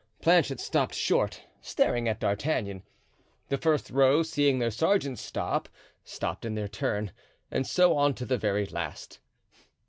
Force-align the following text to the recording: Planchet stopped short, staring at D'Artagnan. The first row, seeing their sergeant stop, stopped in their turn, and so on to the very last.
Planchet 0.19 0.59
stopped 0.59 0.95
short, 0.95 1.43
staring 1.61 2.07
at 2.09 2.19
D'Artagnan. 2.19 2.81
The 3.49 3.59
first 3.59 3.91
row, 3.91 4.23
seeing 4.23 4.57
their 4.57 4.71
sergeant 4.71 5.19
stop, 5.19 5.69
stopped 6.03 6.43
in 6.43 6.55
their 6.55 6.67
turn, 6.67 7.11
and 7.51 7.67
so 7.67 7.95
on 7.95 8.15
to 8.15 8.25
the 8.25 8.39
very 8.39 8.65
last. 8.65 9.19